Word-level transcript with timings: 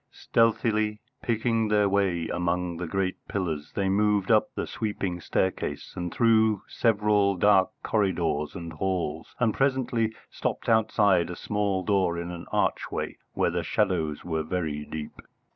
Stealthily, 0.09 0.99
picking 1.21 1.67
their 1.67 1.87
way 1.87 2.27
among 2.27 2.77
the 2.77 2.87
great 2.87 3.17
pillars, 3.27 3.73
they 3.73 3.87
moved 3.87 4.31
up 4.31 4.49
the 4.55 4.65
sweeping 4.65 5.21
staircase 5.21 5.93
and 5.95 6.11
through 6.11 6.63
several 6.67 7.35
dark 7.35 7.69
corridors 7.83 8.55
and 8.55 8.73
halls, 8.73 9.35
and 9.39 9.53
presently 9.53 10.15
stopped 10.31 10.67
outside 10.67 11.29
a 11.29 11.35
small 11.35 11.83
door 11.83 12.17
in 12.17 12.31
an 12.31 12.47
archway 12.51 13.15
where 13.33 13.51
the 13.51 13.61
shadows 13.61 14.25
were 14.25 14.41
very 14.41 14.85
deep. 14.85 15.21